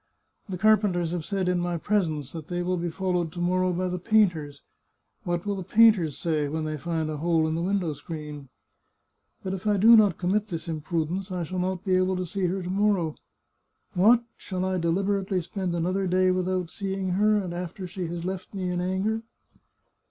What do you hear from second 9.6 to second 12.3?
I do not commit this imprudence I shall not be able to